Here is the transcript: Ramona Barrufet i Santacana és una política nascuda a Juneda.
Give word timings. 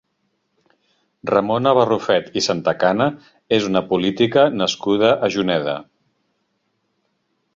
Ramona 1.31 1.73
Barrufet 1.79 2.31
i 2.41 2.43
Santacana 2.45 3.07
és 3.59 3.69
una 3.69 3.83
política 3.93 4.45
nascuda 4.63 5.13
a 5.27 5.31
Juneda. 5.37 5.79